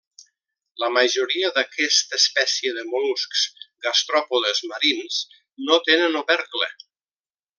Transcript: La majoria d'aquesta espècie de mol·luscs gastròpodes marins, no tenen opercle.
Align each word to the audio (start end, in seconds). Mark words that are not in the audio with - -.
La 0.83 0.87
majoria 0.93 1.51
d'aquesta 1.57 2.19
espècie 2.21 2.71
de 2.79 2.85
mol·luscs 2.93 3.43
gastròpodes 3.87 4.63
marins, 4.73 5.21
no 5.69 5.81
tenen 5.91 6.19
opercle. 6.25 6.73